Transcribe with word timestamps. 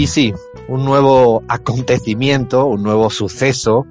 Y 0.00 0.06
sí, 0.06 0.32
un 0.66 0.86
nuevo 0.86 1.42
acontecimiento, 1.46 2.64
un 2.64 2.82
nuevo 2.82 3.10
suceso, 3.10 3.86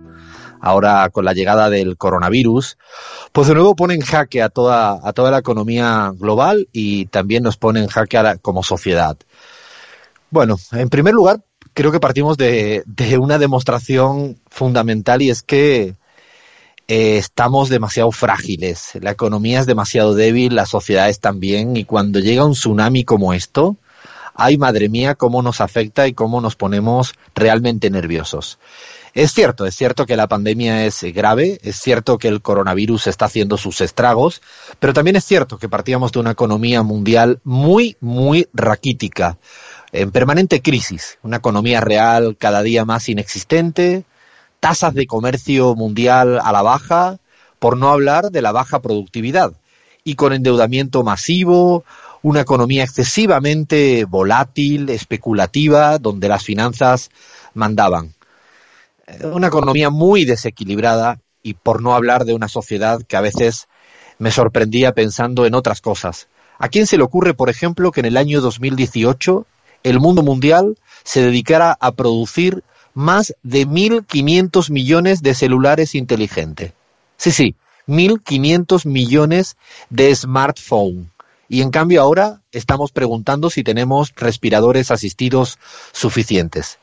ahora 0.59 1.08
con 1.12 1.23
la 1.23 1.34
llegada 1.34 1.70
del 1.70 1.98
coronavirus, 1.98 2.80
pues 3.31 3.48
de 3.48 3.54
nuevo 3.54 3.76
pone 3.76 3.94
en 3.94 4.02
jaque 4.02 4.41
a 4.41 4.50
toda, 4.50 5.08
a 5.08 5.14
toda 5.14 5.30
la 5.30 5.38
economía 5.38 6.12
global 6.16 6.67
y 6.72 7.05
también 7.05 7.44
nos 7.44 7.58
pone 7.58 7.81
en 7.81 7.90
jaque 7.90 8.17
a 8.17 8.23
la, 8.23 8.38
como 8.38 8.64
sociedad. 8.64 9.17
Bueno, 10.31 10.58
en 10.72 10.90
primer 10.90 11.14
lugar, 11.14 11.44
creo 11.76 11.91
que 11.91 12.00
partimos 12.00 12.38
de, 12.38 12.81
de 12.88 13.20
una 13.20 13.38
demostración 13.38 14.39
fundamental 14.50 15.22
y 15.22 15.30
es 15.30 15.44
que 15.44 15.94
eh, 16.88 17.17
estamos 17.17 17.70
demasiado 17.70 18.12
frágiles, 18.12 18.94
la 19.00 19.12
economía 19.12 19.59
es 19.59 19.67
demasiado 19.67 20.16
débil, 20.16 20.55
las 20.55 20.70
sociedades 20.70 21.20
también, 21.20 21.78
y 21.78 21.86
cuando 21.86 22.20
llega 22.20 22.45
un 22.45 22.53
tsunami 22.53 23.03
como 23.03 23.36
esto, 23.36 23.78
ay 24.39 24.57
madre 24.57 24.89
mía, 24.89 25.16
cómo 25.16 25.41
nos 25.41 25.61
afecta 25.61 26.08
y 26.08 26.14
cómo 26.14 26.41
nos 26.41 26.55
ponemos 26.55 27.14
realmente 27.36 27.89
nerviosos. 27.89 28.58
Es 29.14 29.33
cierto, 29.33 29.66
es 29.66 29.75
cierto 29.75 30.05
que 30.05 30.16
la 30.16 30.27
pandemia 30.27 30.86
es 30.86 31.02
grave, 31.14 31.59
es 31.64 31.77
cierto 31.77 32.17
que 32.17 32.27
el 32.27 32.41
coronavirus 32.41 33.08
está 33.08 33.25
haciendo 33.25 33.58
sus 33.58 33.81
estragos, 33.81 34.41
pero 34.80 34.94
también 34.94 35.16
es 35.16 35.25
cierto 35.25 35.58
que 35.58 35.67
partíamos 35.67 36.11
de 36.11 36.19
una 36.19 36.31
economía 36.31 36.83
mundial 36.83 37.39
muy, 37.44 37.97
muy 37.99 38.47
raquítica, 38.53 39.38
en 39.91 40.11
permanente 40.11 40.61
crisis, 40.61 41.17
una 41.23 41.38
economía 41.38 41.81
real 41.81 42.38
cada 42.38 42.61
día 42.61 42.86
más 42.86 43.09
inexistente, 43.09 44.03
tasas 44.59 44.94
de 44.94 45.08
comercio 45.08 45.75
mundial 45.75 46.39
a 46.44 46.52
la 46.52 46.61
baja, 46.61 47.17
por 47.58 47.77
no 47.77 47.89
hablar 47.89 48.31
de 48.31 48.42
la 48.42 48.52
baja 48.52 48.80
productividad, 48.80 49.53
y 50.03 50.16
con 50.16 50.33
endeudamiento 50.33 51.03
masivo, 51.03 51.83
una 52.22 52.42
economía 52.42 52.84
excesivamente 52.84 54.06
volátil, 54.06 54.89
especulativa, 54.89 55.98
donde 55.98 56.28
las 56.28 56.44
finanzas 56.44 57.09
mandaban. 57.53 58.14
Una 59.23 59.48
economía 59.48 59.89
muy 59.89 60.26
desequilibrada 60.26 61.20
y 61.42 61.53
por 61.53 61.81
no 61.81 61.95
hablar 61.95 62.26
de 62.26 62.34
una 62.34 62.48
sociedad 62.48 63.02
que 63.03 63.17
a 63.17 63.22
veces 63.22 63.67
me 64.17 64.31
sorprendía 64.31 64.94
pensando 64.94 65.45
en 65.45 65.56
otras 65.56 65.81
cosas. 65.81 66.28
¿A 66.58 66.67
quién 66.67 66.86
se 66.86 66.98
le 66.98 67.03
ocurre, 67.03 67.34
por 67.34 67.50
ejemplo, 67.50 67.92
que 67.92 68.02
en 68.02 68.06
el 68.06 68.17
año 68.17 68.42
2018 68.42 69.45
el 69.83 70.00
mundo 70.00 70.23
mundial 70.23 70.78
se 71.04 71.22
dedicara 71.22 71.78
a 71.80 71.94
producir 71.94 72.64
más 72.94 73.33
de 73.44 73.66
1.500 73.66 74.70
millones 74.70 75.22
de 75.22 75.33
celulares 75.33 75.95
inteligentes? 75.95 76.73
Sí, 77.16 77.31
sí, 77.31 77.56
1.500 77.88 78.86
millones 78.86 79.56
de 79.89 80.14
smartphones 80.14 81.08
y 81.50 81.64
en 81.64 81.72
cambio 81.72 82.02
ahora 82.02 82.44
estamos 82.52 82.92
preguntando 82.92 83.50
si 83.50 83.64
tenemos 83.64 84.14
respiradores 84.16 84.92
asistidos 84.92 85.58
suficientes. 85.92 86.78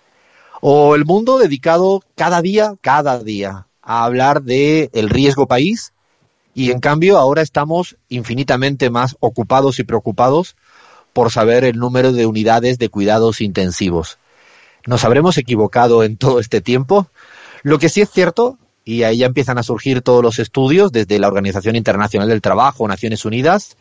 O 0.60 0.96
el 0.96 1.04
mundo 1.04 1.38
dedicado 1.38 2.02
cada 2.16 2.42
día, 2.42 2.74
cada 2.80 3.22
día, 3.22 3.68
a 3.80 4.04
hablar 4.04 4.42
de 4.42 4.90
el 4.92 5.08
riesgo 5.08 5.46
país 5.46 5.92
y 6.52 6.72
en 6.72 6.80
cambio 6.80 7.16
ahora 7.18 7.42
estamos 7.42 7.96
infinitamente 8.08 8.90
más 8.90 9.16
ocupados 9.20 9.78
y 9.78 9.84
preocupados 9.84 10.56
por 11.12 11.30
saber 11.30 11.64
el 11.64 11.78
número 11.78 12.12
de 12.12 12.26
unidades 12.26 12.78
de 12.78 12.88
cuidados 12.88 13.40
intensivos. 13.40 14.18
¿Nos 14.84 15.04
habremos 15.04 15.38
equivocado 15.38 16.02
en 16.02 16.16
todo 16.16 16.40
este 16.40 16.60
tiempo? 16.60 17.08
Lo 17.62 17.78
que 17.78 17.88
sí 17.88 18.00
es 18.00 18.10
cierto, 18.10 18.58
y 18.84 19.02
ahí 19.02 19.18
ya 19.18 19.26
empiezan 19.26 19.58
a 19.58 19.62
surgir 19.62 20.02
todos 20.02 20.22
los 20.22 20.38
estudios 20.38 20.92
desde 20.92 21.18
la 21.18 21.28
Organización 21.28 21.76
Internacional 21.76 22.28
del 22.28 22.40
Trabajo, 22.40 22.86
Naciones 22.86 23.24
Unidas, 23.24 23.76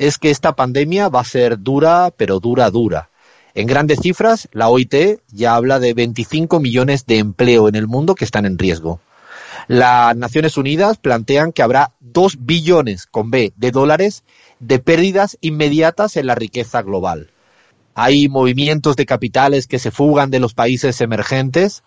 es 0.00 0.16
que 0.16 0.30
esta 0.30 0.56
pandemia 0.56 1.10
va 1.10 1.20
a 1.20 1.24
ser 1.24 1.60
dura, 1.60 2.10
pero 2.16 2.40
dura, 2.40 2.70
dura. 2.70 3.10
En 3.54 3.66
grandes 3.66 4.00
cifras, 4.00 4.48
la 4.50 4.70
OIT 4.70 5.20
ya 5.30 5.54
habla 5.54 5.78
de 5.78 5.92
25 5.92 6.58
millones 6.58 7.04
de 7.04 7.18
empleo 7.18 7.68
en 7.68 7.74
el 7.74 7.86
mundo 7.86 8.14
que 8.14 8.24
están 8.24 8.46
en 8.46 8.56
riesgo. 8.56 9.00
Las 9.68 10.16
Naciones 10.16 10.56
Unidas 10.56 10.96
plantean 10.96 11.52
que 11.52 11.60
habrá 11.60 11.92
2 12.00 12.46
billones 12.46 13.04
con 13.04 13.30
B 13.30 13.52
de 13.56 13.70
dólares 13.72 14.24
de 14.58 14.78
pérdidas 14.78 15.36
inmediatas 15.42 16.16
en 16.16 16.28
la 16.28 16.34
riqueza 16.34 16.80
global. 16.80 17.30
Hay 17.94 18.30
movimientos 18.30 18.96
de 18.96 19.04
capitales 19.04 19.66
que 19.66 19.78
se 19.78 19.90
fugan 19.90 20.30
de 20.30 20.40
los 20.40 20.54
países 20.54 20.98
emergentes. 21.02 21.82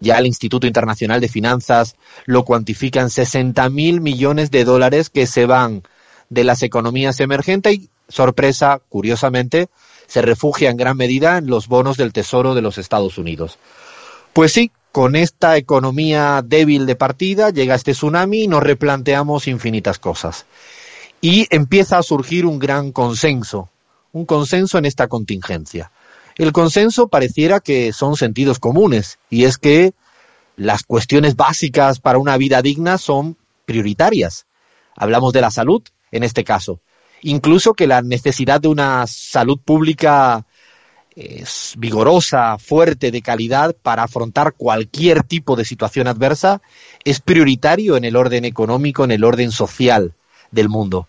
Ya 0.00 0.18
el 0.18 0.26
Instituto 0.26 0.66
Internacional 0.66 1.22
de 1.22 1.28
Finanzas 1.28 1.96
lo 2.26 2.44
cuantifica 2.44 3.00
en 3.00 3.08
60 3.08 3.70
mil 3.70 4.02
millones 4.02 4.50
de 4.50 4.64
dólares 4.64 5.08
que 5.08 5.26
se 5.26 5.46
van 5.46 5.82
de 6.30 6.44
las 6.44 6.62
economías 6.62 7.20
emergentes 7.20 7.74
y, 7.74 7.90
sorpresa, 8.08 8.80
curiosamente, 8.88 9.68
se 10.06 10.22
refugia 10.22 10.70
en 10.70 10.76
gran 10.76 10.96
medida 10.96 11.38
en 11.38 11.46
los 11.46 11.68
bonos 11.68 11.96
del 11.96 12.12
Tesoro 12.12 12.54
de 12.54 12.62
los 12.62 12.78
Estados 12.78 13.18
Unidos. 13.18 13.58
Pues 14.32 14.52
sí, 14.52 14.70
con 14.92 15.16
esta 15.16 15.56
economía 15.56 16.42
débil 16.44 16.86
de 16.86 16.96
partida 16.96 17.50
llega 17.50 17.74
este 17.74 17.92
tsunami 17.92 18.44
y 18.44 18.48
nos 18.48 18.62
replanteamos 18.62 19.48
infinitas 19.48 19.98
cosas. 19.98 20.46
Y 21.20 21.46
empieza 21.50 21.98
a 21.98 22.02
surgir 22.02 22.46
un 22.46 22.58
gran 22.58 22.92
consenso, 22.92 23.70
un 24.12 24.26
consenso 24.26 24.78
en 24.78 24.84
esta 24.84 25.08
contingencia. 25.08 25.90
El 26.36 26.52
consenso 26.52 27.08
pareciera 27.08 27.60
que 27.60 27.92
son 27.92 28.16
sentidos 28.16 28.58
comunes, 28.58 29.18
y 29.30 29.44
es 29.44 29.56
que 29.56 29.94
las 30.56 30.82
cuestiones 30.82 31.36
básicas 31.36 32.00
para 32.00 32.18
una 32.18 32.36
vida 32.36 32.62
digna 32.62 32.98
son 32.98 33.36
prioritarias. 33.64 34.46
Hablamos 34.96 35.32
de 35.32 35.40
la 35.40 35.50
salud, 35.50 35.82
en 36.14 36.22
este 36.22 36.44
caso. 36.44 36.80
Incluso 37.22 37.74
que 37.74 37.86
la 37.86 38.02
necesidad 38.02 38.60
de 38.60 38.68
una 38.68 39.06
salud 39.06 39.58
pública 39.62 40.46
es 41.16 41.74
vigorosa, 41.76 42.56
fuerte, 42.58 43.10
de 43.10 43.20
calidad 43.20 43.74
para 43.82 44.04
afrontar 44.04 44.54
cualquier 44.54 45.24
tipo 45.24 45.56
de 45.56 45.64
situación 45.64 46.06
adversa 46.06 46.62
es 47.04 47.20
prioritario 47.20 47.96
en 47.96 48.04
el 48.04 48.16
orden 48.16 48.44
económico, 48.44 49.04
en 49.04 49.10
el 49.10 49.24
orden 49.24 49.50
social 49.50 50.14
del 50.50 50.68
mundo. 50.68 51.08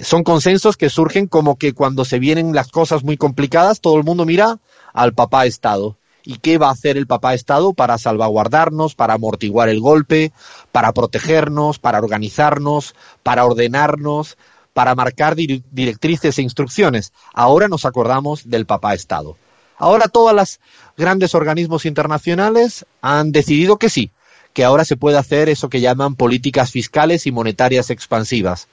Son 0.00 0.24
consensos 0.24 0.76
que 0.76 0.90
surgen 0.90 1.28
como 1.28 1.56
que 1.56 1.72
cuando 1.72 2.04
se 2.04 2.18
vienen 2.18 2.52
las 2.52 2.72
cosas 2.72 3.04
muy 3.04 3.16
complicadas, 3.16 3.80
todo 3.80 3.96
el 3.96 4.04
mundo 4.04 4.26
mira 4.26 4.58
al 4.92 5.14
papá 5.14 5.46
Estado. 5.46 5.96
¿Y 6.26 6.38
qué 6.38 6.58
va 6.58 6.68
a 6.68 6.72
hacer 6.72 6.96
el 6.96 7.06
papá 7.06 7.34
Estado 7.34 7.72
para 7.72 7.98
salvaguardarnos, 7.98 8.96
para 8.96 9.14
amortiguar 9.14 9.68
el 9.68 9.80
golpe, 9.80 10.32
para 10.72 10.92
protegernos, 10.92 11.78
para 11.78 11.98
organizarnos, 11.98 12.96
para 13.22 13.44
ordenarnos, 13.44 14.36
para 14.74 14.96
marcar 14.96 15.36
directrices 15.36 16.36
e 16.38 16.42
instrucciones? 16.42 17.12
Ahora 17.32 17.68
nos 17.68 17.84
acordamos 17.84 18.50
del 18.50 18.66
papá 18.66 18.92
Estado. 18.92 19.36
Ahora 19.78 20.08
todos 20.08 20.34
los 20.34 20.60
grandes 20.96 21.34
organismos 21.36 21.86
internacionales 21.86 22.86
han 23.02 23.30
decidido 23.30 23.76
que 23.76 23.88
sí, 23.88 24.10
que 24.52 24.64
ahora 24.64 24.84
se 24.84 24.96
puede 24.96 25.18
hacer 25.18 25.48
eso 25.48 25.68
que 25.68 25.80
llaman 25.80 26.16
políticas 26.16 26.72
fiscales 26.72 27.26
y 27.26 27.30
monetarias 27.30 27.90
expansivas. 27.90 28.66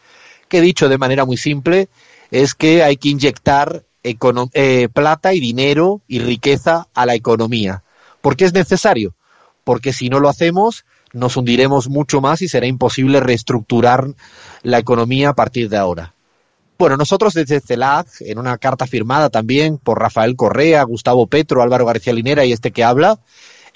Que 0.47 0.59
dicho 0.59 0.89
de 0.89 0.97
manera 0.97 1.23
muy 1.25 1.37
simple, 1.37 1.87
es 2.31 2.55
que 2.55 2.81
hay 2.81 2.97
que 2.97 3.09
inyectar 3.09 3.83
eh, 4.03 4.89
plata 4.93 5.33
y 5.33 5.39
dinero 5.39 6.01
y 6.07 6.19
riqueza 6.19 6.87
a 6.93 7.05
la 7.05 7.15
economía. 7.15 7.83
¿Por 8.21 8.35
qué 8.35 8.45
es 8.45 8.53
necesario? 8.53 9.15
Porque 9.63 9.93
si 9.93 10.09
no 10.09 10.19
lo 10.19 10.29
hacemos, 10.29 10.85
nos 11.13 11.37
hundiremos 11.37 11.89
mucho 11.89 12.21
más 12.21 12.41
y 12.41 12.47
será 12.47 12.67
imposible 12.67 13.19
reestructurar 13.19 14.07
la 14.63 14.79
economía 14.79 15.29
a 15.29 15.35
partir 15.35 15.69
de 15.69 15.77
ahora. 15.77 16.13
Bueno, 16.77 16.97
nosotros 16.97 17.33
desde 17.33 17.61
CELAC, 17.61 18.07
en 18.21 18.39
una 18.39 18.57
carta 18.57 18.87
firmada 18.87 19.29
también 19.29 19.77
por 19.77 19.99
Rafael 19.99 20.35
Correa, 20.35 20.83
Gustavo 20.83 21.27
Petro, 21.27 21.61
Álvaro 21.61 21.85
García 21.85 22.13
Linera 22.13 22.45
y 22.45 22.51
este 22.51 22.71
que 22.71 22.83
habla, 22.83 23.19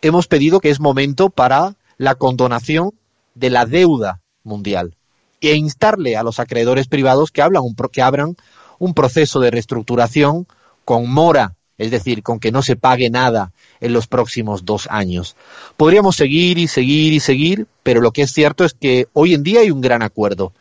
hemos 0.02 0.28
pedido 0.28 0.60
que 0.60 0.72
es 0.72 0.80
momento 0.80 1.30
para 1.30 1.76
la 1.98 2.16
condonación 2.16 2.92
de 3.36 3.50
la 3.50 3.66
deuda 3.66 4.20
mundial 4.44 4.96
e 5.42 5.56
instarle 5.56 6.18
a 6.18 6.24
los 6.24 6.40
acreedores 6.40 6.88
privados 6.88 7.32
que, 7.32 7.42
hablan, 7.42 7.64
que 7.92 8.02
abran 8.02 8.36
un 8.80 8.94
proceso 8.94 9.40
de 9.40 9.52
reestructuración 9.52 10.48
con 10.86 11.10
mora, 11.10 11.56
es 11.78 11.92
decir, 11.92 12.24
con 12.24 12.40
que 12.40 12.52
no 12.52 12.62
se 12.62 12.76
pague 12.76 13.10
nada 13.10 13.52
en 13.80 13.94
los 13.94 14.08
próximos 14.08 14.66
dos 14.66 14.88
años. 14.90 15.36
Podríamos 15.76 16.16
seguir 16.16 16.58
y 16.58 16.68
seguir 16.68 17.14
y 17.14 17.20
seguir, 17.20 17.68
pero 17.84 18.02
lo 18.02 18.12
que 18.12 18.24
es 18.24 18.32
cierto 18.32 18.64
es 18.64 18.74
que 18.74 19.08
hoy 19.14 19.34
en 19.34 19.44
día 19.44 19.62
hay 19.62 19.72
un 19.72 19.82
gran 19.82 20.02
acuerdo, 20.02 20.54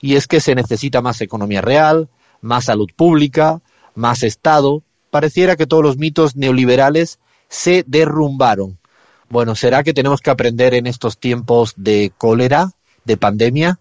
y 0.00 0.16
es 0.16 0.26
que 0.26 0.40
se 0.40 0.54
necesita 0.54 1.02
más 1.02 1.20
economía 1.20 1.60
real, 1.60 2.08
más 2.40 2.64
salud 2.64 2.88
pública, 2.94 3.60
más 3.94 4.22
Estado, 4.22 4.82
pareciera 5.10 5.56
que 5.56 5.66
todos 5.66 5.82
los 5.82 5.96
mitos 5.96 6.36
neoliberales 6.36 7.18
se 7.48 7.84
derrumbaron. 7.86 8.78
Bueno, 9.28 9.54
¿será 9.54 9.82
que 9.82 9.94
tenemos 9.94 10.20
que 10.20 10.30
aprender 10.30 10.74
en 10.74 10.86
estos 10.86 11.18
tiempos 11.18 11.74
de 11.76 12.12
cólera, 12.18 12.72
de 13.04 13.16
pandemia? 13.16 13.78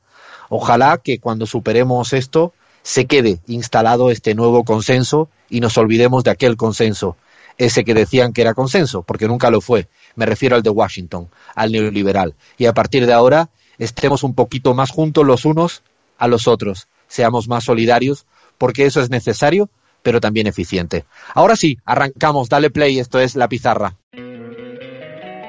Ojalá 0.50 0.98
que 0.98 1.20
cuando 1.20 1.46
superemos 1.46 2.14
esto 2.14 2.54
se 2.84 3.06
quede 3.06 3.40
instalado 3.48 4.12
este 4.12 4.36
nuevo 4.36 4.64
consenso 4.64 5.30
y 5.50 5.60
nos 5.60 5.78
olvidemos 5.78 6.24
de 6.24 6.32
aquel 6.32 6.58
consenso, 6.58 7.18
ese 7.58 7.84
que 7.84 7.94
decían 7.94 8.34
que 8.34 8.42
era 8.42 8.54
consenso, 8.54 9.04
porque 9.04 9.28
nunca 9.28 9.52
lo 9.52 9.62
fue. 9.62 9.88
Me 10.16 10.26
refiero 10.26 10.56
al 10.56 10.64
de 10.64 10.70
Washington, 10.70 11.30
al 11.56 11.72
neoliberal. 11.72 12.36
Y 12.58 12.66
a 12.66 12.74
partir 12.74 13.06
de 13.06 13.14
ahora 13.14 13.50
estemos 13.78 14.24
un 14.24 14.34
poquito 14.34 14.74
más 14.74 14.90
juntos 14.90 15.26
los 15.26 15.46
unos 15.46 15.84
a 16.18 16.28
los 16.28 16.48
otros, 16.48 16.88
seamos 17.08 17.48
más 17.48 17.64
solidarios, 17.64 18.26
porque 18.58 18.86
eso 18.86 19.02
es 19.02 19.10
necesario, 19.10 19.70
pero 20.04 20.22
también 20.22 20.48
eficiente. 20.48 21.06
Ahora 21.34 21.56
sí, 21.56 21.80
arrancamos, 21.86 22.50
dale 22.50 22.70
play, 22.70 23.00
esto 23.00 23.20
es 23.20 23.36
la 23.36 23.48
pizarra. 23.48 23.98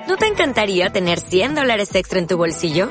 ¿No 0.08 0.16
te 0.16 0.26
encantaría 0.26 0.90
tener 0.90 1.20
100 1.20 1.54
dólares 1.54 1.94
extra 1.94 2.18
en 2.18 2.26
tu 2.26 2.36
bolsillo? 2.36 2.90